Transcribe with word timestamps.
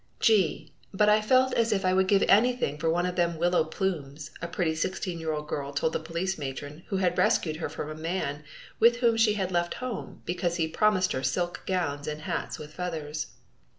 "Gee, 0.19 0.73
but 0.91 1.09
I 1.09 1.21
felt 1.21 1.53
as 1.53 1.71
if 1.71 1.85
I 1.85 1.93
would 1.93 2.07
give 2.07 2.23
anything 2.27 2.79
for 2.79 2.89
one 2.89 3.05
of 3.05 3.15
them 3.15 3.37
willow 3.37 3.63
plumes," 3.63 4.31
a 4.41 4.47
pretty 4.47 4.73
sixteen 4.73 5.19
year 5.19 5.31
old 5.31 5.47
girl 5.47 5.71
told 5.71 5.93
the 5.93 5.99
police 5.99 6.39
matron 6.39 6.81
who 6.87 6.97
had 6.97 7.19
rescued 7.19 7.57
her 7.57 7.69
from 7.69 7.87
a 7.91 7.93
man 7.93 8.43
with 8.79 8.95
whom 8.95 9.15
she 9.15 9.33
had 9.33 9.51
left 9.51 9.75
home, 9.75 10.23
because 10.25 10.55
he 10.55 10.67
promised 10.67 11.11
her 11.11 11.21
silk 11.21 11.61
gowns 11.67 12.07
and 12.07 12.21
hats 12.21 12.57
with 12.57 12.73
feathers. 12.73 13.27